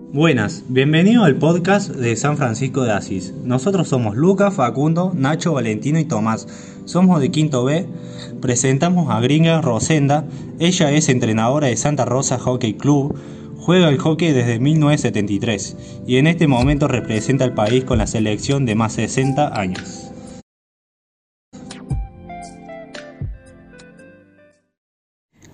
Buenas, 0.00 0.62
bienvenido 0.68 1.24
al 1.24 1.36
podcast 1.36 1.90
de 1.90 2.14
San 2.14 2.36
Francisco 2.36 2.84
de 2.84 2.92
Asís. 2.92 3.34
Nosotros 3.44 3.88
somos 3.88 4.16
Lucas, 4.16 4.54
Facundo, 4.54 5.12
Nacho, 5.14 5.52
Valentino 5.52 5.98
y 5.98 6.04
Tomás. 6.04 6.46
Somos 6.86 7.20
de 7.20 7.30
Quinto 7.30 7.64
B. 7.64 7.84
Presentamos 8.40 9.10
a 9.10 9.20
Gringa 9.20 9.60
Rosenda. 9.60 10.24
Ella 10.60 10.92
es 10.92 11.08
entrenadora 11.08 11.66
de 11.66 11.76
Santa 11.76 12.04
Rosa 12.04 12.38
Hockey 12.38 12.74
Club. 12.74 13.18
Juega 13.58 13.88
el 13.90 13.98
hockey 13.98 14.32
desde 14.32 14.60
1973 14.60 15.76
y 16.06 16.16
en 16.16 16.28
este 16.28 16.46
momento 16.46 16.88
representa 16.88 17.44
al 17.44 17.52
país 17.52 17.84
con 17.84 17.98
la 17.98 18.06
selección 18.06 18.64
de 18.64 18.76
más 18.76 18.96
de 18.96 19.08
60 19.08 19.60
años. 19.60 20.10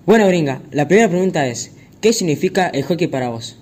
Bueno, 0.05 0.27
Gringa, 0.27 0.61
la 0.71 0.87
primera 0.87 1.09
pregunta 1.09 1.47
es, 1.47 1.75
¿qué 1.99 2.13
significa 2.13 2.67
el 2.69 2.83
hockey 2.83 3.07
para 3.07 3.29
vos? 3.29 3.57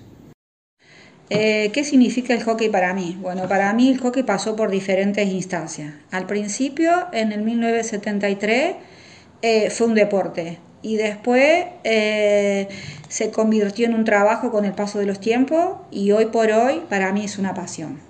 Eh, 1.30 1.70
¿Qué 1.72 1.84
significa 1.84 2.34
el 2.34 2.42
hockey 2.42 2.68
para 2.68 2.92
mí? 2.92 3.16
Bueno, 3.20 3.48
para 3.48 3.72
mí 3.72 3.90
el 3.90 3.98
hockey 3.98 4.22
pasó 4.22 4.56
por 4.56 4.70
diferentes 4.70 5.26
instancias. 5.28 5.94
Al 6.10 6.26
principio, 6.26 6.90
en 7.12 7.32
el 7.32 7.42
1973, 7.42 8.74
eh, 9.40 9.70
fue 9.70 9.86
un 9.86 9.94
deporte 9.94 10.58
y 10.82 10.96
después 10.96 11.64
eh, 11.84 12.68
se 13.08 13.30
convirtió 13.30 13.86
en 13.86 13.94
un 13.94 14.04
trabajo 14.04 14.50
con 14.50 14.66
el 14.66 14.72
paso 14.72 14.98
de 14.98 15.06
los 15.06 15.18
tiempos 15.18 15.76
y 15.90 16.12
hoy 16.12 16.26
por 16.26 16.50
hoy 16.50 16.82
para 16.90 17.10
mí 17.12 17.24
es 17.24 17.38
una 17.38 17.54
pasión. 17.54 18.00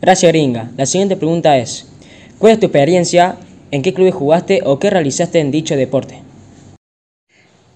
Gracias, 0.00 0.30
Gringa. 0.32 0.70
La 0.76 0.86
siguiente 0.86 1.16
pregunta 1.16 1.56
es, 1.56 1.86
¿cuál 2.38 2.52
es 2.52 2.60
tu 2.60 2.66
experiencia? 2.66 3.36
¿En 3.70 3.82
qué 3.82 3.94
clubes 3.94 4.14
jugaste 4.14 4.60
o 4.64 4.78
qué 4.78 4.90
realizaste 4.90 5.38
en 5.38 5.50
dicho 5.50 5.76
deporte? 5.76 6.27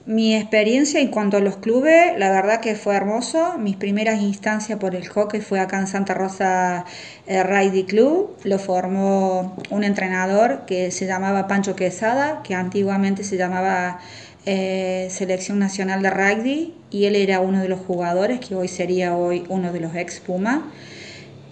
Mi 0.05 0.35
experiencia 0.35 1.01
en 1.01 1.09
cuanto 1.09 1.37
a 1.37 1.41
los 1.41 1.59
clubes, 1.59 2.19
la 2.19 2.29
verdad 2.33 2.61
que 2.61 2.75
fue 2.75 2.97
hermoso. 2.97 3.57
Mis 3.59 3.77
primeras 3.77 4.21
instancias 4.21 4.81
por 4.81 4.97
el 4.97 5.07
hockey 5.07 5.41
fue 5.41 5.61
acá 5.61 5.79
en 5.79 5.87
Santa 5.87 6.13
Rosa 6.13 6.85
eh, 7.29 7.85
Club. 7.87 8.37
Lo 8.43 8.59
formó 8.59 9.57
un 9.71 9.85
entrenador 9.85 10.67
que 10.67 10.91
se 10.91 11.07
llamaba 11.07 11.47
Pancho 11.47 11.77
Quesada, 11.77 12.43
que 12.43 12.57
antiguamente 12.57 13.23
se 13.23 13.37
llamaba 13.37 14.01
eh, 14.45 15.07
Selección 15.09 15.61
Nacional 15.61 16.03
de 16.03 16.11
Rugby, 16.11 16.75
y 16.91 17.05
él 17.05 17.15
era 17.15 17.39
uno 17.39 17.61
de 17.63 17.69
los 17.69 17.79
jugadores 17.79 18.41
que 18.41 18.57
hoy 18.57 18.67
sería 18.67 19.15
hoy 19.15 19.45
uno 19.49 19.73
de 19.73 19.79
los 19.79 19.95
ex 19.95 20.19
Puma. 20.19 20.69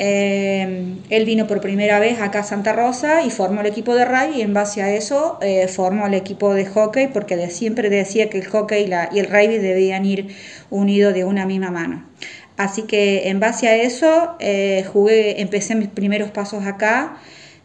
Eh, 0.03 0.97
él 1.11 1.25
vino 1.27 1.47
por 1.47 1.61
primera 1.61 1.99
vez 1.99 2.23
acá 2.23 2.39
a 2.39 2.43
Santa 2.43 2.73
Rosa 2.73 3.23
y 3.23 3.31
formó 3.31 3.61
el 3.61 3.67
equipo 3.67 3.95
de 3.95 4.07
rugby 4.07 4.39
y 4.39 4.41
en 4.41 4.55
base 4.55 4.81
a 4.81 4.95
eso 4.95 5.39
eh, 5.43 5.69
formó 5.69 6.07
el 6.07 6.15
equipo 6.15 6.55
de 6.55 6.65
hockey 6.65 7.09
porque 7.09 7.37
de 7.37 7.51
siempre 7.51 7.91
decía 7.91 8.31
que 8.31 8.39
el 8.39 8.47
hockey 8.47 8.91
y 9.13 9.19
el 9.19 9.27
rugby 9.27 9.59
debían 9.59 10.07
ir 10.07 10.35
unidos 10.71 11.13
de 11.13 11.25
una 11.25 11.45
misma 11.45 11.71
mano. 11.71 12.09
Así 12.57 12.85
que 12.85 13.29
en 13.29 13.41
base 13.41 13.69
a 13.69 13.77
eso 13.77 14.37
eh, 14.41 14.87
jugué, 14.91 15.43
empecé 15.43 15.75
mis 15.75 15.89
primeros 15.89 16.31
pasos 16.31 16.65
acá, 16.65 17.19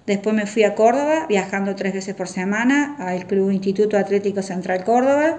después 0.05 0.35
me 0.35 0.45
fui 0.45 0.63
a 0.63 0.75
Córdoba 0.75 1.27
viajando 1.29 1.73
tres 1.75 1.93
veces 1.93 2.15
por 2.15 2.27
semana 2.27 2.97
al 2.99 3.27
Club 3.27 3.51
Instituto 3.51 3.97
Atlético 3.97 4.41
Central 4.41 4.83
Córdoba, 4.83 5.37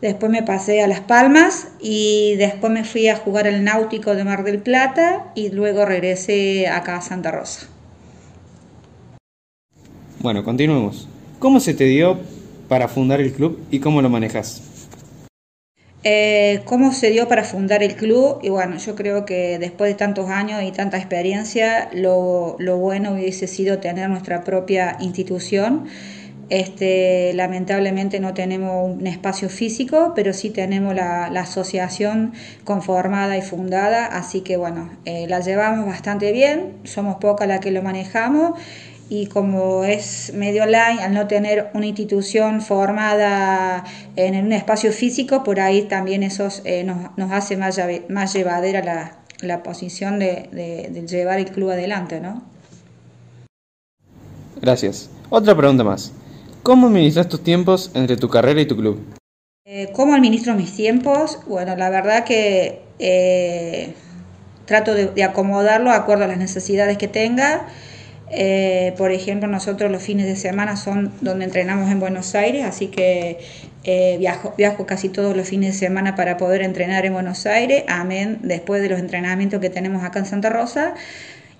Después 0.00 0.32
me 0.32 0.42
pasé 0.42 0.82
a 0.82 0.86
Las 0.86 1.00
Palmas 1.00 1.68
y 1.78 2.34
después 2.36 2.72
me 2.72 2.84
fui 2.84 3.08
a 3.08 3.16
jugar 3.16 3.46
al 3.46 3.64
Náutico 3.64 4.14
de 4.14 4.24
Mar 4.24 4.44
del 4.44 4.58
Plata 4.58 5.30
y 5.34 5.50
luego 5.50 5.84
regresé 5.84 6.68
acá 6.68 6.96
a 6.96 7.02
Santa 7.02 7.30
Rosa. 7.30 7.66
Bueno, 10.20 10.42
continuemos. 10.42 11.06
¿Cómo 11.38 11.60
se 11.60 11.74
te 11.74 11.84
dio 11.84 12.18
para 12.68 12.88
fundar 12.88 13.20
el 13.20 13.32
club 13.32 13.58
y 13.70 13.80
cómo 13.80 14.00
lo 14.00 14.08
manejas? 14.08 14.62
Eh, 16.02 16.62
¿Cómo 16.64 16.94
se 16.94 17.10
dio 17.10 17.28
para 17.28 17.44
fundar 17.44 17.82
el 17.82 17.94
club? 17.94 18.38
Y 18.42 18.48
bueno, 18.48 18.78
yo 18.78 18.94
creo 18.94 19.26
que 19.26 19.58
después 19.58 19.90
de 19.90 19.96
tantos 19.96 20.30
años 20.30 20.62
y 20.62 20.72
tanta 20.72 20.96
experiencia, 20.96 21.90
lo, 21.92 22.56
lo 22.58 22.78
bueno 22.78 23.12
hubiese 23.12 23.46
sido 23.46 23.80
tener 23.80 24.08
nuestra 24.08 24.44
propia 24.44 24.96
institución 25.00 25.88
este, 26.50 27.32
lamentablemente 27.34 28.20
no 28.20 28.34
tenemos 28.34 28.90
un 28.92 29.06
espacio 29.06 29.48
físico, 29.48 30.12
pero 30.14 30.32
sí 30.32 30.50
tenemos 30.50 30.94
la, 30.94 31.26
asociación 31.40 32.32
conformada 32.64 33.38
y 33.38 33.42
fundada, 33.42 34.06
así 34.06 34.42
que 34.42 34.56
bueno, 34.56 34.90
eh, 35.04 35.26
la 35.28 35.40
llevamos 35.40 35.86
bastante 35.86 36.32
bien, 36.32 36.76
somos 36.84 37.16
pocas 37.16 37.48
las 37.48 37.60
que 37.60 37.70
lo 37.70 37.82
manejamos 37.82 38.58
y 39.08 39.26
como 39.26 39.84
es 39.84 40.32
medio 40.34 40.64
online, 40.64 41.02
al 41.02 41.14
no 41.14 41.26
tener 41.26 41.70
una 41.74 41.86
institución 41.86 42.60
formada 42.60 43.84
en 44.16 44.44
un 44.44 44.52
espacio 44.52 44.92
físico, 44.92 45.42
por 45.42 45.60
ahí 45.60 45.82
también 45.82 46.22
eso 46.22 46.48
eh, 46.64 46.84
nos, 46.84 47.32
hace 47.32 47.56
más, 47.56 47.80
más 48.08 48.32
llevadera 48.32 48.82
la, 48.82 49.20
la 49.40 49.62
posición 49.62 50.18
de, 50.18 50.48
de, 50.52 51.06
llevar 51.06 51.38
el 51.38 51.50
club 51.50 51.70
adelante, 51.70 52.20
¿no? 52.20 52.42
Gracias. 54.60 55.10
Otra 55.30 55.56
pregunta 55.56 55.82
más. 55.82 56.12
¿Cómo 56.62 56.88
administras 56.88 57.28
tus 57.28 57.42
tiempos 57.42 57.90
entre 57.94 58.16
tu 58.16 58.28
carrera 58.28 58.60
y 58.60 58.66
tu 58.66 58.76
club? 58.76 59.00
Eh, 59.64 59.88
¿Cómo 59.92 60.14
administro 60.14 60.54
mis 60.54 60.74
tiempos? 60.74 61.38
Bueno, 61.46 61.74
la 61.74 61.88
verdad 61.88 62.24
que 62.24 62.82
eh, 62.98 63.94
trato 64.66 64.94
de, 64.94 65.24
acomodarlo 65.24 65.90
de 65.90 65.96
acuerdo 65.96 66.24
a 66.24 66.26
las 66.26 66.36
necesidades 66.36 66.98
que 66.98 67.08
tenga. 67.08 67.66
Eh, 68.30 68.94
por 68.98 69.10
ejemplo, 69.10 69.48
nosotros 69.48 69.90
los 69.90 70.02
fines 70.02 70.26
de 70.26 70.36
semana 70.36 70.76
son 70.76 71.12
donde 71.22 71.46
entrenamos 71.46 71.90
en 71.90 71.98
Buenos 71.98 72.34
Aires, 72.34 72.66
así 72.66 72.88
que 72.88 73.38
viajo, 74.18 74.54
viajo 74.58 74.84
casi 74.84 75.08
todos 75.08 75.34
los 75.34 75.48
fines 75.48 75.72
de 75.72 75.78
semana 75.78 76.14
para 76.14 76.36
poder 76.36 76.60
entrenar 76.60 77.06
en 77.06 77.14
Buenos 77.14 77.46
Aires, 77.46 77.84
amén, 77.88 78.38
después 78.42 78.82
de 78.82 78.90
los 78.90 79.00
entrenamientos 79.00 79.60
que 79.60 79.70
tenemos 79.70 80.04
acá 80.04 80.18
en 80.18 80.26
Santa 80.26 80.50
Rosa 80.50 80.94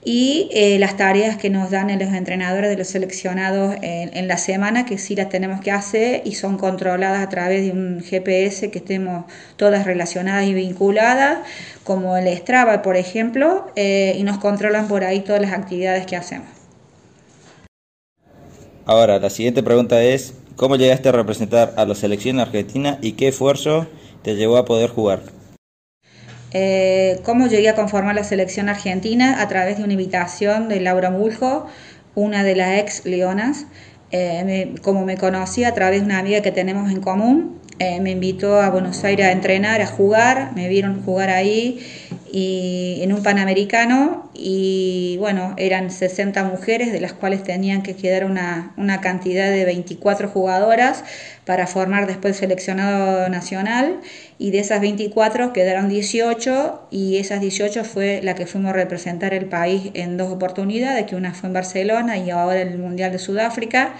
y 0.04 0.48
eh, 0.52 0.78
las 0.78 0.96
tareas 0.96 1.36
que 1.36 1.50
nos 1.50 1.70
dan 1.70 1.88
los 1.98 2.14
entrenadores 2.14 2.70
de 2.70 2.76
los 2.76 2.88
seleccionados 2.88 3.76
en, 3.82 4.28
la 4.28 4.38
semana, 4.38 4.86
que 4.86 4.96
sí 4.96 5.14
las 5.14 5.28
tenemos 5.28 5.60
que 5.60 5.70
hacer 5.70 6.22
y 6.24 6.34
son 6.34 6.56
controladas 6.56 7.22
a 7.22 7.28
través 7.28 7.64
de 7.64 7.72
un 7.72 8.02
GPS 8.02 8.70
que 8.70 8.78
estemos 8.78 9.24
todas 9.56 9.84
relacionadas 9.84 10.46
y 10.46 10.54
vinculadas, 10.54 11.40
como 11.84 12.16
el 12.16 12.34
Strava, 12.38 12.80
por 12.82 12.96
ejemplo, 12.96 13.66
eh, 13.76 14.14
y 14.16 14.22
nos 14.22 14.38
controlan 14.38 14.88
por 14.88 15.04
ahí 15.04 15.20
todas 15.20 15.42
las 15.42 15.52
actividades 15.52 16.06
que 16.06 16.16
hacemos. 16.16 16.48
Ahora, 18.86 19.18
la 19.18 19.30
siguiente 19.30 19.62
pregunta 19.62 20.02
es, 20.02 20.34
¿cómo 20.56 20.76
llegaste 20.76 21.10
a 21.10 21.12
representar 21.12 21.74
a 21.76 21.84
la 21.84 21.94
selección 21.94 22.40
argentina 22.40 22.98
y 23.02 23.12
qué 23.12 23.28
esfuerzo 23.28 23.86
te 24.22 24.34
llevó 24.34 24.56
a 24.56 24.64
poder 24.64 24.88
jugar? 24.88 25.39
Eh, 26.52 27.20
cómo 27.22 27.46
llegué 27.46 27.68
a 27.68 27.74
conformar 27.74 28.14
la 28.14 28.24
selección 28.24 28.68
argentina 28.68 29.40
a 29.40 29.48
través 29.48 29.78
de 29.78 29.84
una 29.84 29.92
invitación 29.92 30.68
de 30.68 30.80
Laura 30.80 31.10
Muljo, 31.10 31.66
una 32.14 32.42
de 32.42 32.56
las 32.56 32.78
ex 32.78 33.04
leonas. 33.04 33.66
Eh, 34.12 34.74
como 34.82 35.04
me 35.04 35.16
conocí 35.16 35.62
a 35.64 35.72
través 35.72 36.00
de 36.00 36.06
una 36.06 36.18
amiga 36.18 36.42
que 36.42 36.50
tenemos 36.50 36.90
en 36.90 37.00
común, 37.00 37.60
eh, 37.78 38.00
me 38.00 38.10
invitó 38.10 38.60
a 38.60 38.68
Buenos 38.68 39.04
Aires 39.04 39.26
a 39.26 39.32
entrenar, 39.32 39.80
a 39.80 39.86
jugar, 39.86 40.52
me 40.54 40.68
vieron 40.68 41.02
jugar 41.02 41.30
ahí 41.30 41.80
y 42.32 43.00
en 43.02 43.12
un 43.12 43.22
Panamericano 43.22 44.30
y 44.34 45.16
bueno, 45.18 45.54
eran 45.56 45.90
60 45.90 46.44
mujeres 46.44 46.92
de 46.92 47.00
las 47.00 47.12
cuales 47.12 47.42
tenían 47.42 47.82
que 47.82 47.96
quedar 47.96 48.24
una, 48.24 48.72
una 48.76 49.00
cantidad 49.00 49.50
de 49.50 49.64
24 49.64 50.28
jugadoras 50.28 51.04
para 51.44 51.66
formar 51.66 52.06
después 52.06 52.34
el 52.34 52.40
seleccionado 52.40 53.28
nacional 53.28 54.00
y 54.38 54.50
de 54.52 54.60
esas 54.60 54.80
24 54.80 55.52
quedaron 55.52 55.88
18 55.88 56.88
y 56.90 57.16
esas 57.18 57.40
18 57.40 57.84
fue 57.84 58.20
la 58.22 58.34
que 58.34 58.46
fuimos 58.46 58.70
a 58.70 58.74
representar 58.74 59.34
el 59.34 59.46
país 59.46 59.90
en 59.94 60.16
dos 60.16 60.30
oportunidades, 60.30 61.06
que 61.06 61.16
una 61.16 61.34
fue 61.34 61.48
en 61.48 61.54
Barcelona 61.54 62.18
y 62.18 62.30
ahora 62.30 62.62
el 62.62 62.78
Mundial 62.78 63.12
de 63.12 63.18
Sudáfrica. 63.18 63.94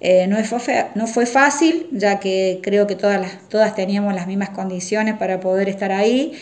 Eh, 0.00 0.26
no, 0.26 0.42
fue, 0.44 0.86
no 0.94 1.06
fue 1.06 1.26
fácil, 1.26 1.86
ya 1.92 2.20
que 2.20 2.60
creo 2.62 2.86
que 2.86 2.96
todas, 2.96 3.38
todas 3.48 3.74
teníamos 3.74 4.14
las 4.14 4.26
mismas 4.26 4.48
condiciones 4.50 5.14
para 5.16 5.40
poder 5.40 5.68
estar 5.68 5.92
ahí. 5.92 6.32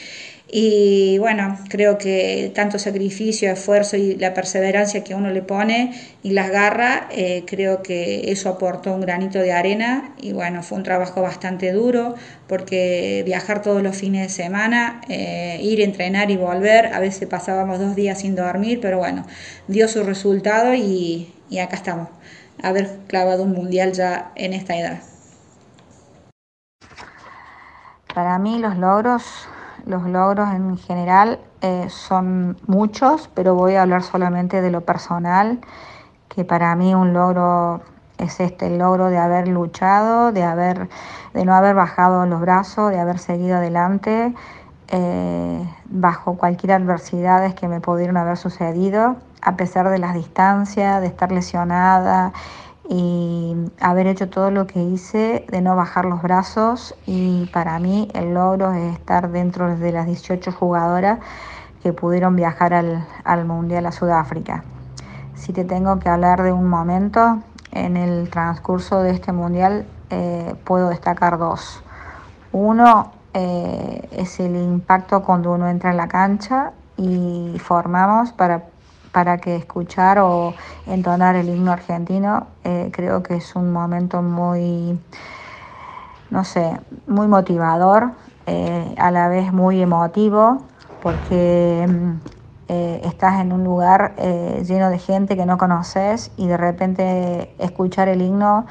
Y 0.50 1.18
bueno, 1.18 1.58
creo 1.68 1.98
que 1.98 2.50
tanto 2.54 2.78
sacrificio, 2.78 3.52
esfuerzo 3.52 3.98
y 3.98 4.16
la 4.16 4.32
perseverancia 4.32 5.04
que 5.04 5.14
uno 5.14 5.30
le 5.30 5.42
pone 5.42 5.92
y 6.22 6.30
las 6.30 6.50
garras, 6.50 7.02
eh, 7.10 7.44
creo 7.46 7.82
que 7.82 8.32
eso 8.32 8.48
aportó 8.48 8.94
un 8.94 9.02
granito 9.02 9.40
de 9.40 9.52
arena 9.52 10.14
y 10.16 10.32
bueno, 10.32 10.62
fue 10.62 10.78
un 10.78 10.84
trabajo 10.84 11.20
bastante 11.20 11.70
duro 11.72 12.14
porque 12.46 13.22
viajar 13.26 13.60
todos 13.60 13.82
los 13.82 13.94
fines 13.94 14.22
de 14.22 14.28
semana, 14.30 15.02
eh, 15.10 15.60
ir, 15.62 15.82
entrenar 15.82 16.30
y 16.30 16.38
volver, 16.38 16.94
a 16.94 16.98
veces 16.98 17.28
pasábamos 17.28 17.78
dos 17.78 17.94
días 17.94 18.20
sin 18.20 18.34
dormir, 18.34 18.78
pero 18.80 18.96
bueno, 18.96 19.26
dio 19.66 19.86
su 19.86 20.02
resultado 20.02 20.72
y, 20.72 21.30
y 21.50 21.58
acá 21.58 21.76
estamos, 21.76 22.08
haber 22.62 22.88
clavado 23.06 23.42
un 23.42 23.52
mundial 23.52 23.92
ya 23.92 24.32
en 24.34 24.54
esta 24.54 24.78
edad. 24.78 25.00
Para 28.14 28.38
mí 28.38 28.58
los 28.58 28.78
logros 28.78 29.46
los 29.88 30.06
logros 30.06 30.50
en 30.50 30.76
general 30.76 31.40
eh, 31.62 31.86
son 31.88 32.56
muchos, 32.66 33.30
pero 33.34 33.54
voy 33.54 33.74
a 33.74 33.82
hablar 33.82 34.02
solamente 34.02 34.60
de 34.60 34.70
lo 34.70 34.82
personal, 34.82 35.60
que 36.28 36.44
para 36.44 36.76
mí 36.76 36.94
un 36.94 37.14
logro 37.14 37.80
es 38.18 38.38
este 38.40 38.66
el 38.66 38.78
logro 38.78 39.08
de 39.08 39.16
haber 39.16 39.48
luchado, 39.48 40.30
de, 40.30 40.44
haber, 40.44 40.88
de 41.32 41.44
no 41.44 41.54
haber 41.54 41.74
bajado 41.74 42.26
los 42.26 42.40
brazos, 42.40 42.90
de 42.90 43.00
haber 43.00 43.18
seguido 43.18 43.56
adelante 43.56 44.34
eh, 44.88 45.74
bajo 45.86 46.36
cualquier 46.36 46.72
adversidad 46.72 47.54
que 47.54 47.66
me 47.66 47.80
pudieron 47.80 48.18
haber 48.18 48.36
sucedido, 48.36 49.16
a 49.40 49.56
pesar 49.56 49.88
de 49.88 49.98
las 49.98 50.14
distancias, 50.14 51.00
de 51.00 51.06
estar 51.06 51.32
lesionada 51.32 52.32
y 52.88 53.54
haber 53.80 54.06
hecho 54.06 54.30
todo 54.30 54.50
lo 54.50 54.66
que 54.66 54.82
hice, 54.82 55.44
de 55.50 55.60
no 55.60 55.76
bajar 55.76 56.06
los 56.06 56.22
brazos 56.22 56.94
y 57.06 57.46
para 57.52 57.78
mí 57.78 58.08
el 58.14 58.32
logro 58.32 58.72
es 58.72 58.94
estar 58.94 59.30
dentro 59.30 59.76
de 59.76 59.92
las 59.92 60.06
18 60.06 60.52
jugadoras 60.52 61.18
que 61.82 61.92
pudieron 61.92 62.34
viajar 62.34 62.72
al, 62.72 63.06
al 63.24 63.44
Mundial 63.44 63.84
a 63.86 63.92
Sudáfrica. 63.92 64.64
Si 65.34 65.52
te 65.52 65.64
tengo 65.64 65.98
que 65.98 66.08
hablar 66.08 66.42
de 66.42 66.52
un 66.52 66.66
momento 66.66 67.42
en 67.72 67.96
el 67.96 68.30
transcurso 68.30 69.02
de 69.02 69.10
este 69.10 69.32
Mundial, 69.32 69.86
eh, 70.10 70.54
puedo 70.64 70.88
destacar 70.88 71.38
dos. 71.38 71.82
Uno 72.52 73.12
eh, 73.34 74.08
es 74.10 74.40
el 74.40 74.56
impacto 74.56 75.22
cuando 75.22 75.52
uno 75.52 75.68
entra 75.68 75.90
en 75.90 75.98
la 75.98 76.08
cancha 76.08 76.72
y 76.96 77.56
formamos 77.58 78.32
para, 78.32 78.64
para 79.12 79.38
que 79.38 79.56
escuchar 79.56 80.18
o 80.18 80.54
entonar 80.86 81.36
el 81.36 81.48
himno 81.48 81.72
argentino. 81.72 82.48
Eh, 82.64 82.90
creo 82.92 83.22
que 83.22 83.36
es 83.36 83.56
un 83.56 83.72
momento 83.72 84.22
muy, 84.22 84.98
no 86.30 86.44
sé, 86.44 86.78
muy 87.06 87.28
motivador, 87.28 88.12
a 88.96 89.10
la 89.10 89.28
vez 89.28 89.52
muy 89.52 89.82
emotivo, 89.82 90.62
porque 91.00 91.86
mm, 91.86 92.12
eh, 92.70 93.00
estás 93.04 93.40
en 93.40 93.52
un 93.52 93.64
lugar 93.64 94.14
eh, 94.18 94.62
lleno 94.66 94.90
de 94.90 94.98
gente 94.98 95.36
que 95.36 95.46
no 95.46 95.56
conoces 95.56 96.32
y 96.36 96.48
de 96.48 96.58
repente 96.58 97.54
escuchar 97.58 98.08
el 98.08 98.20
himno 98.20 98.66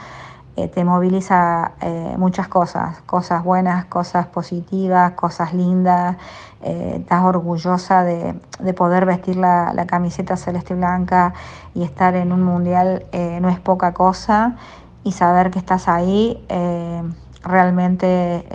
eh, 0.57 0.68
te 0.68 0.83
moviliza 0.83 1.71
muchas 2.18 2.48
cosas, 2.48 3.00
cosas 3.06 3.44
buenas, 3.44 3.86
cosas 3.86 4.27
positivas, 4.27 5.12
cosas 5.13 5.54
lindas. 5.54 6.18
estás 6.62 7.24
orgullosa 7.24 8.04
de, 8.04 8.33
poder 8.75 9.06
vestir 9.06 9.38
la, 9.38 9.86
camiseta 9.88 10.36
celeste 10.36 10.74
blanca 10.74 11.33
y 11.74 11.83
estar 11.83 12.15
en 12.15 12.31
un 12.33 12.44
mundial 12.44 13.06
no 13.42 13.50
es 13.50 13.59
poca 13.59 13.94
cosa 13.94 14.56
y 15.04 15.12
saber 15.12 15.51
que 15.51 15.59
estás 15.59 15.88
ahí 15.88 16.44
realmente 17.44 18.45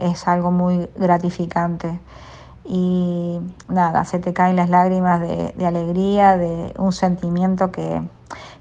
es 0.00 0.26
algo 0.26 0.50
muy 0.50 0.88
gratificante 0.96 2.00
y 2.72 3.40
nada, 3.68 4.04
se 4.04 4.20
te 4.20 4.32
caen 4.32 4.54
las 4.54 4.70
lágrimas 4.70 5.20
de, 5.20 5.66
alegría, 5.66 6.36
de 6.36 6.72
un 6.78 6.92
sentimiento 6.92 7.72
que, 7.72 8.00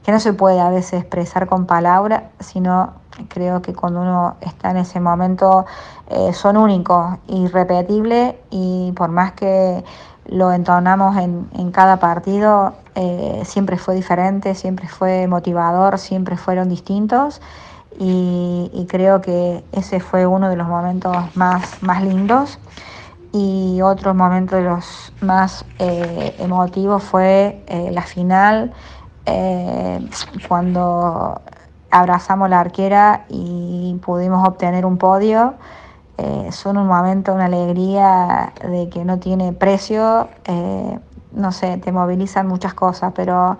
no 0.07 0.19
se 0.19 0.33
puede 0.33 0.59
a 0.59 0.69
veces 0.69 1.01
expresar 1.01 1.47
con 1.47 1.65
palabras, 1.65 2.23
sino 2.39 2.93
creo 3.27 3.61
que 3.61 3.73
cuando 3.73 4.01
uno 4.01 4.35
está 4.41 4.71
en 4.71 4.77
ese 4.77 4.99
momento 4.99 5.65
eh, 6.09 6.33
son 6.33 6.57
únicos, 6.57 7.17
irrepetibles 7.27 8.35
y 8.49 8.91
por 8.93 9.09
más 9.09 9.33
que 9.33 9.83
lo 10.25 10.51
entonamos 10.51 11.17
en, 11.17 11.49
en 11.55 11.71
cada 11.71 11.97
partido, 11.97 12.73
eh, 12.95 13.41
siempre 13.45 13.77
fue 13.77 13.95
diferente, 13.95 14.53
siempre 14.55 14.87
fue 14.87 15.27
motivador, 15.27 15.97
siempre 15.97 16.37
fueron 16.37 16.69
distintos. 16.69 17.41
Y, 18.01 18.85
creo 18.87 19.19
que 19.19 19.63
ese 19.73 19.99
fue 19.99 20.25
uno 20.25 20.49
de 20.49 20.55
los 20.55 20.67
momentos 20.67 21.15
más, 21.35 21.83
más 21.83 22.01
lindos 22.01 22.57
y 23.33 23.81
otro 23.81 24.13
momento 24.13 24.55
de 24.55 24.63
los 24.63 25.11
más 25.21 25.65
eh, 25.79 26.33
emotivos 26.39 27.03
fue 27.03 27.61
la 27.91 28.03
final, 28.03 28.73
eh, 29.29 30.09
cuando 30.47 31.41
abrazamos 31.91 32.49
la 32.49 32.59
arquera 32.59 33.25
y 33.29 33.97
pudimos 34.03 34.47
obtener 34.47 34.85
un 34.85 34.97
podio. 34.97 35.55
son 36.51 36.77
un 36.77 36.87
momento, 36.87 37.33
una 37.33 37.45
alegría 37.45 38.53
de 38.61 38.89
que 38.89 39.05
no 39.05 39.19
tiene 39.19 39.53
precio, 39.53 40.27
no 41.31 41.51
sé, 41.51 41.77
te 41.77 41.91
movilizan 41.91 42.47
muchas 42.47 42.73
cosas, 42.73 43.13
pero 43.15 43.57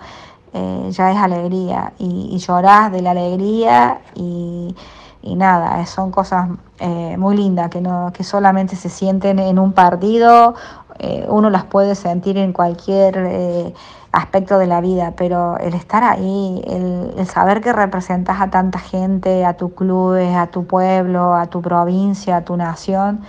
ya 0.90 1.12
es 1.12 1.18
alegría 1.18 1.94
y, 1.98 2.30
y 2.34 2.38
llorás 2.40 2.92
de 2.92 3.02
la 3.02 3.12
alegría 3.12 4.02
y 4.14 4.76
y 5.22 5.36
nada, 5.36 5.86
son 5.86 6.12
cosas 6.12 6.50
eh, 6.80 7.18
muy 7.18 7.36
lindas 7.36 7.70
que, 7.70 7.82
no, 7.82 8.12
que 8.14 8.24
solamente 8.24 8.76
se 8.76 8.90
sienten 8.90 9.40
en 9.40 9.60
un 9.60 9.74
partido, 9.74 10.56
eh, 10.98 11.26
uno 11.30 11.50
las 11.50 11.66
puede 11.66 11.96
sentir 11.96 12.38
en 12.38 12.54
cualquier 12.54 13.18
eh, 13.18 13.74
aspecto 14.12 14.58
de 14.58 14.68
la 14.68 14.82
vida, 14.82 15.14
pero 15.16 15.58
el 15.58 15.74
estar 15.74 16.04
ahí, 16.04 16.64
el, 16.68 17.26
saber 17.28 17.62
que 17.62 17.74
representas 17.74 18.42
a 18.42 18.50
tanta 18.50 18.80
gente, 18.80 19.46
a 19.46 19.54
tu 19.54 19.74
clubes, 19.74 20.36
a 20.36 20.48
tu 20.48 20.66
pueblo, 20.66 21.36
a 21.36 21.48
tu 21.48 21.62
provincia, 21.62 22.38
a 22.38 22.42
tu 22.44 22.58
nación, 22.58 23.22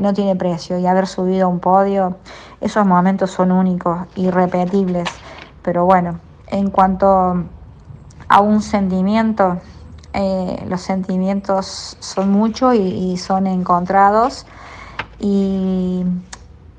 no 0.00 0.12
tiene 0.12 0.36
precio. 0.36 0.78
Y 0.78 0.86
haber 0.86 1.06
subido 1.06 1.46
a 1.46 1.48
un 1.48 1.58
podio, 1.58 2.16
esos 2.60 2.84
momentos 2.84 3.30
son 3.30 3.50
únicos, 3.50 4.00
irrepetibles, 4.16 5.08
pero 5.62 5.86
bueno, 5.86 6.18
en 6.48 6.70
cuanto 6.70 7.44
a 8.28 8.40
un 8.40 8.62
sentimiento, 8.62 9.58
eh, 10.12 10.64
los 10.68 10.80
sentimientos 10.80 11.96
son 11.98 12.30
muchos 12.30 12.74
y, 12.74 13.16
son 13.16 13.46
encontrados. 13.46 14.46
Y 15.18 16.04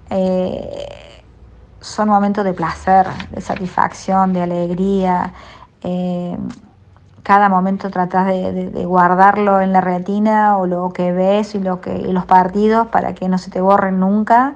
eh, 0.10 1.05
son 1.86 2.10
momentos 2.10 2.44
de 2.44 2.54
placer, 2.54 3.08
de 3.32 3.42
satisfacción, 3.42 4.34
de 4.34 4.42
alegría. 4.42 5.34
Eh, 5.82 6.38
cada 7.24 7.50
momento 7.50 7.90
tratas 7.90 8.28
de, 8.28 8.86
guardarlo 8.86 9.62
en 9.62 9.74
la 9.74 9.82
retina 9.82 10.58
o 10.58 10.68
lo 10.68 10.90
que 10.90 11.12
ves 11.12 11.56
y, 11.56 11.60
lo 11.60 11.82
que, 11.82 11.98
los 11.98 12.26
partidos 12.26 12.88
para 12.88 13.14
que 13.16 13.30
no 13.30 13.38
se 13.38 13.52
te 13.52 13.62
borren 13.62 14.00
nunca. 14.00 14.56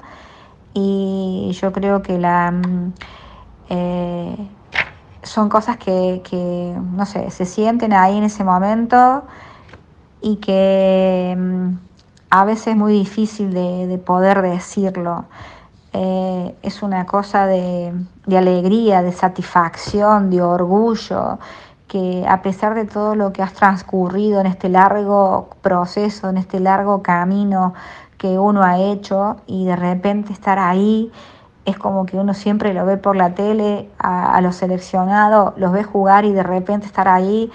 Y 0.74 1.52
yo 1.60 1.72
creo 1.72 2.02
que 2.02 2.20
la 2.20 2.52
mm, 2.52 2.94
son 5.24 5.50
cosas 5.50 5.78
que, 5.78 6.76
no 6.94 7.06
sé, 7.06 7.30
se 7.32 7.46
sienten 7.46 7.94
ahí 7.94 8.18
en 8.18 8.24
ese 8.24 8.44
momento 8.44 9.24
y 10.22 10.38
que 10.38 11.36
mm, 11.38 11.74
a 12.30 12.46
veces 12.46 12.68
es 12.68 12.76
muy 12.76 12.94
difícil 12.94 13.54
de, 13.54 13.98
poder 14.06 14.42
decirlo. 14.42 15.26
Eh, 15.94 16.56
es 16.62 16.84
una 16.84 17.06
cosa 17.06 17.48
de, 17.48 17.94
alegría, 18.28 19.02
de 19.02 19.12
satisfacción, 19.12 20.30
de 20.30 20.42
orgullo, 20.42 21.40
que 21.88 22.26
a 22.28 22.42
pesar 22.42 22.76
de 22.76 22.86
todo 22.86 23.16
lo 23.16 23.34
que 23.34 23.42
has 23.42 23.54
transcurrido 23.54 24.40
en 24.40 24.46
este 24.46 24.70
largo 24.70 25.50
proceso, 25.62 26.30
en 26.30 26.38
este 26.38 26.60
largo 26.60 27.02
camino 27.02 27.74
que 28.20 28.38
uno 28.38 28.64
ha 28.64 28.78
hecho 28.78 29.38
y 29.48 29.66
de 29.66 29.76
repente 29.76 30.34
estar 30.34 30.60
ahí 30.60 31.12
es 31.66 31.78
como 31.78 32.06
que 32.06 32.18
uno 32.18 32.34
siempre 32.34 32.74
lo 32.74 32.86
ve 32.86 32.98
por 32.98 33.16
la 33.16 33.34
tele 33.34 33.90
a, 34.00 34.40
los 34.42 34.56
seleccionados, 34.56 35.54
los 35.58 35.72
ve 35.72 35.84
jugar 35.84 36.26
y 36.26 36.32
de 36.32 36.44
repente 36.44 36.86
estar 36.86 37.08
ahí. 37.08 37.52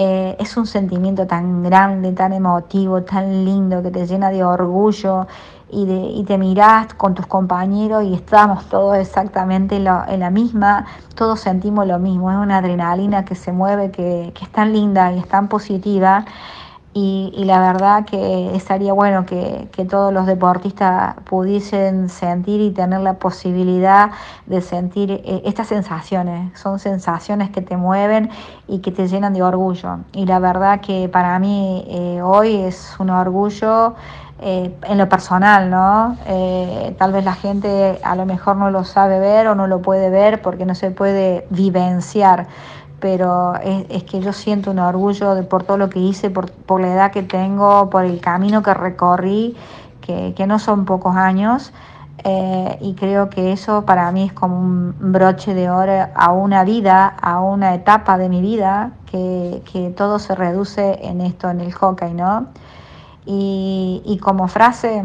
Eh, 0.00 0.36
es 0.38 0.56
un 0.56 0.68
sentimiento 0.68 1.26
tan 1.26 1.64
grande, 1.64 2.12
tan 2.12 2.32
emotivo, 2.32 3.02
tan 3.02 3.44
lindo, 3.44 3.82
que 3.82 3.90
te 3.90 4.06
llena 4.06 4.30
de 4.30 4.44
orgullo 4.44 5.26
y, 5.70 5.86
de, 5.86 5.96
y 5.96 6.22
te 6.22 6.38
mirás 6.38 6.94
con 6.94 7.16
tus 7.16 7.26
compañeros 7.26 8.04
y 8.04 8.14
estamos 8.14 8.66
todos 8.66 8.96
exactamente 8.96 9.74
en 9.74 9.84
la, 10.20 10.30
misma, 10.30 10.86
todos 11.16 11.40
sentimos 11.40 11.84
lo 11.88 11.98
mismo, 11.98 12.30
es 12.30 12.36
una 12.36 12.58
adrenalina 12.58 13.24
que 13.24 13.34
se 13.34 13.50
mueve, 13.50 13.90
que, 13.90 14.32
que 14.36 14.44
es 14.44 14.52
tan 14.52 14.72
linda 14.72 15.12
y 15.12 15.18
es 15.18 15.26
tan 15.26 15.48
positiva 15.48 16.24
y, 17.00 17.44
la 17.44 17.60
verdad 17.60 18.04
que 18.04 18.54
estaría 18.56 18.92
bueno 18.92 19.24
que, 19.24 19.68
todos 19.88 20.12
los 20.12 20.26
deportistas 20.26 21.14
pudiesen 21.24 22.08
sentir 22.08 22.60
y 22.60 22.70
tener 22.72 23.00
la 23.00 23.14
posibilidad 23.14 24.10
de 24.46 24.60
sentir 24.60 25.12
eh, 25.12 25.42
estas 25.44 25.68
sensaciones. 25.68 26.58
Son 26.58 26.80
sensaciones 26.80 27.50
que 27.50 27.62
te 27.62 27.76
mueven 27.76 28.30
y 28.66 28.80
que 28.80 28.90
te 28.90 29.06
llenan 29.06 29.32
de 29.32 29.42
orgullo. 29.42 30.00
Y 30.12 30.26
la 30.26 30.40
verdad 30.40 30.80
que 30.80 31.08
para 31.08 31.38
mí 31.38 31.84
eh, 31.88 32.20
hoy 32.22 32.56
es 32.56 32.96
un 32.98 33.10
orgullo. 33.10 33.94
Eh, 34.40 34.72
en 34.84 34.98
lo 34.98 35.08
personal, 35.08 35.68
¿no? 35.68 36.16
tal 36.96 37.10
vez 37.10 37.24
la 37.24 37.34
gente 37.34 37.98
a 38.04 38.14
lo 38.14 38.24
mejor 38.24 38.54
no 38.54 38.70
lo 38.70 38.84
sabe 38.84 39.18
ver 39.18 39.48
o 39.48 39.56
no 39.56 39.66
lo 39.66 39.82
puede 39.82 40.10
ver 40.10 40.40
porque 40.42 40.64
no 40.64 40.76
se 40.76 40.92
puede 40.92 41.44
vivenciar, 41.50 42.46
pero 43.00 43.54
es, 43.56 44.02
que 44.04 44.20
yo 44.20 44.32
siento 44.32 44.70
un 44.70 44.78
orgullo 44.78 45.34
de, 45.34 45.42
por 45.42 45.62
todo 45.62 45.76
lo 45.76 45.88
que 45.88 46.00
hice, 46.00 46.30
por, 46.30 46.50
por 46.50 46.80
la 46.80 46.92
edad 46.92 47.12
que 47.12 47.22
tengo, 47.22 47.90
por 47.90 48.04
el 48.04 48.20
camino 48.20 48.62
que 48.62 48.74
recorrí, 48.74 49.56
que, 50.00 50.34
que 50.36 50.46
no 50.46 50.58
son 50.58 50.84
pocos 50.84 51.16
años. 51.16 51.72
Eh, 52.24 52.78
y 52.80 52.94
creo 52.94 53.30
que 53.30 53.52
eso 53.52 53.84
para 53.84 54.10
mí 54.10 54.24
es 54.24 54.32
como 54.32 54.58
un 54.58 54.94
broche 54.98 55.54
de 55.54 55.70
oro 55.70 56.08
a 56.14 56.32
una 56.32 56.64
vida, 56.64 57.06
a 57.06 57.40
una 57.40 57.74
etapa 57.74 58.18
de 58.18 58.28
mi 58.28 58.40
vida, 58.40 58.92
que, 59.10 59.62
que 59.70 59.90
todo 59.90 60.18
se 60.18 60.34
reduce 60.34 60.98
en 61.06 61.20
esto, 61.20 61.48
en 61.48 61.60
el 61.60 61.72
hockey, 61.72 62.12
¿no? 62.14 62.48
Y, 63.24 64.02
y 64.04 64.18
como 64.18 64.48
frase, 64.48 65.04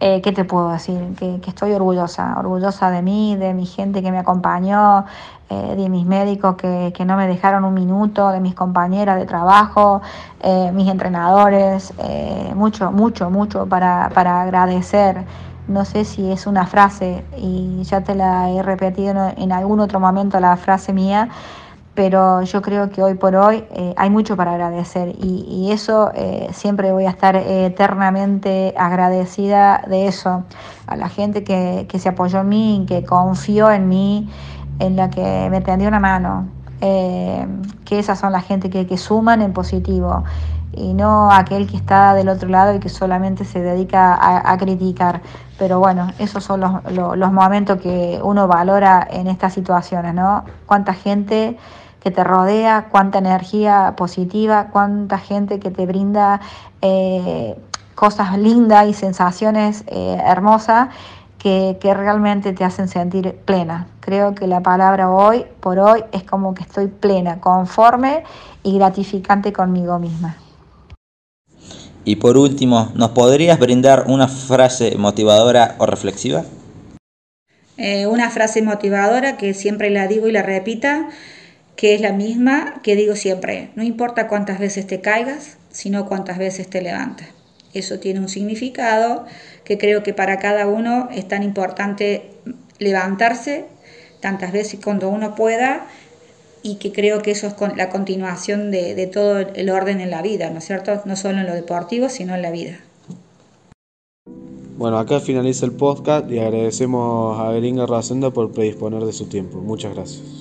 eh, 0.00 0.22
¿qué 0.22 0.32
te 0.32 0.44
puedo 0.44 0.70
decir? 0.70 1.14
Que, 1.18 1.40
estoy 1.46 1.72
orgullosa, 1.72 2.36
orgullosa 2.38 2.90
de 2.90 3.02
mí, 3.02 3.36
de 3.36 3.52
mi 3.52 3.66
gente 3.66 4.02
que 4.02 4.10
me 4.10 4.18
acompañó, 4.18 5.04
eh, 5.50 5.74
de 5.76 5.88
mis 5.90 6.06
médicos 6.06 6.56
que, 6.56 7.04
no 7.04 7.16
me 7.16 7.26
dejaron 7.26 7.64
un 7.64 7.74
minuto, 7.74 8.30
de 8.30 8.40
mis 8.40 8.54
compañeras 8.54 9.18
de 9.18 9.26
trabajo, 9.26 10.00
eh, 10.42 10.70
mis 10.72 10.88
entrenadores, 10.88 11.92
mucho, 12.54 12.90
mucho, 12.90 13.30
mucho 13.30 13.66
para, 13.66 14.10
para 14.14 14.40
agradecer. 14.40 15.24
No 15.68 15.84
sé 15.84 16.04
si 16.04 16.32
es 16.32 16.46
una 16.46 16.66
frase 16.66 17.22
y 17.36 17.82
ya 17.82 18.00
te 18.00 18.14
la 18.14 18.50
he 18.50 18.62
repetido 18.62 19.32
en 19.36 19.52
algún 19.52 19.80
otro 19.80 20.00
momento 20.00 20.40
la 20.40 20.56
frase 20.56 20.92
mía, 20.92 21.28
pero 22.00 22.40
yo 22.44 22.62
creo 22.62 22.88
que 22.88 23.02
hoy 23.02 23.12
por 23.12 23.36
hoy 23.36 23.62
eh, 23.72 23.92
hay 23.98 24.08
mucho 24.08 24.34
para 24.34 24.52
agradecer 24.52 25.14
y, 25.22 25.70
eso 25.70 26.10
eh, 26.14 26.48
siempre 26.50 26.92
voy 26.92 27.04
a 27.04 27.10
estar 27.10 27.36
eternamente 27.36 28.72
agradecida 28.78 29.84
de 29.86 30.06
eso, 30.06 30.44
a 30.86 30.96
la 30.96 31.10
gente 31.10 31.44
que, 31.44 31.86
se 31.98 32.08
apoyó 32.08 32.40
en 32.40 32.48
mí, 32.48 32.84
que 32.88 33.04
confió 33.04 33.70
en 33.70 33.90
mí, 33.90 34.30
en 34.78 34.96
la 34.96 35.10
que 35.10 35.48
me 35.50 35.60
tendió 35.60 35.88
una 35.88 36.00
mano, 36.00 36.48
eh, 36.80 37.46
que 37.84 37.98
esas 37.98 38.18
son 38.18 38.32
la 38.32 38.40
gente 38.40 38.70
que, 38.70 38.96
suman 38.96 39.42
en 39.42 39.52
positivo 39.52 40.24
y 40.72 40.94
no 40.94 41.30
aquel 41.30 41.66
que 41.66 41.76
está 41.76 42.14
del 42.14 42.30
otro 42.30 42.48
lado 42.48 42.74
y 42.74 42.80
que 42.80 42.88
solamente 42.88 43.44
se 43.44 43.60
dedica 43.60 44.16
a, 44.50 44.56
criticar. 44.56 45.20
Pero 45.58 45.78
bueno, 45.80 46.08
esos 46.18 46.44
son 46.44 46.60
los, 46.60 46.72
los 46.90 47.32
momentos 47.32 47.78
que 47.78 48.18
uno 48.22 48.48
valora 48.48 49.06
en 49.10 49.26
estas 49.26 49.52
situaciones, 49.52 50.14
¿no? 50.14 50.44
Cuánta 50.64 50.94
gente 50.94 51.58
que 52.00 52.10
te 52.10 52.24
rodea, 52.24 52.88
cuánta 52.90 53.18
energía 53.18 53.94
positiva, 53.96 54.68
cuánta 54.72 55.18
gente 55.18 55.60
que 55.60 55.70
te 55.70 55.86
brinda 55.86 56.40
eh, 56.82 57.56
cosas 57.94 58.38
lindas 58.38 58.88
y 58.88 58.94
sensaciones 58.94 59.84
eh, 59.86 60.18
hermosas 60.24 60.88
que, 61.38 61.78
que, 61.80 61.94
realmente 61.94 62.52
te 62.52 62.64
hacen 62.64 62.88
sentir 62.88 63.34
plena. 63.44 63.86
Creo 64.00 64.34
que 64.34 64.46
la 64.46 64.60
palabra 64.60 65.10
hoy 65.10 65.44
por 65.60 65.78
hoy 65.78 66.04
es 66.12 66.22
como 66.22 66.54
que 66.54 66.62
estoy 66.62 66.88
plena, 66.88 67.40
conforme 67.40 68.24
y 68.62 68.76
gratificante 68.76 69.52
conmigo 69.52 69.98
misma. 69.98 70.36
Y 72.04 72.16
por 72.16 72.36
último, 72.38 72.90
¿nos 72.94 73.10
podrías 73.10 73.58
brindar 73.58 74.04
una 74.06 74.26
frase 74.26 74.96
motivadora 74.96 75.74
o 75.78 75.86
reflexiva? 75.86 76.44
Eh, 77.76 78.06
una 78.06 78.30
frase 78.30 78.62
motivadora 78.62 79.36
que 79.36 79.54
siempre 79.54 79.90
la 79.90 80.06
digo 80.06 80.26
y 80.28 80.32
la 80.32 80.42
repita 80.42 81.08
que 81.80 81.94
es 81.94 82.02
la 82.02 82.12
misma 82.12 82.82
que 82.82 82.94
digo 82.94 83.16
siempre, 83.16 83.70
no 83.74 83.82
importa 83.82 84.28
cuántas 84.28 84.58
veces 84.58 84.86
te 84.86 85.00
caigas, 85.00 85.56
sino 85.70 86.04
cuántas 86.04 86.36
veces 86.36 86.68
te 86.68 86.82
levantas. 86.82 87.28
Eso 87.72 87.98
tiene 87.98 88.20
un 88.20 88.28
significado 88.28 89.24
que 89.64 89.78
creo 89.78 90.02
que 90.02 90.12
para 90.12 90.38
cada 90.38 90.66
uno 90.66 91.08
es 91.10 91.26
tan 91.26 91.42
importante 91.42 92.32
levantarse 92.78 93.64
tantas 94.20 94.52
veces 94.52 94.78
cuando 94.84 95.08
uno 95.08 95.34
pueda 95.34 95.86
y 96.62 96.74
que 96.74 96.92
creo 96.92 97.22
que 97.22 97.30
eso 97.30 97.46
es 97.46 97.54
la 97.74 97.88
continuación 97.88 98.70
de, 98.70 99.06
todo 99.10 99.38
el 99.38 99.70
orden 99.70 100.02
en 100.02 100.10
la 100.10 100.20
vida, 100.20 100.50
¿no 100.50 100.58
es 100.58 100.66
cierto? 100.66 101.00
No 101.06 101.16
solo 101.16 101.38
en 101.38 101.46
lo 101.46 101.54
deportivo, 101.54 102.10
sino 102.10 102.34
en 102.34 102.42
la 102.42 102.50
vida. 102.50 102.78
Bueno, 104.76 104.98
acá 104.98 105.18
finaliza 105.18 105.64
el 105.64 105.72
podcast 105.72 106.30
y 106.30 106.40
agradecemos 106.40 107.40
a 107.40 107.48
Beringa 107.52 107.86
Racenda 107.86 108.30
por 108.30 108.52
predisponer 108.52 109.02
de 109.02 109.14
su 109.14 109.30
tiempo. 109.30 109.60
Muchas 109.60 109.94
gracias. 109.94 110.39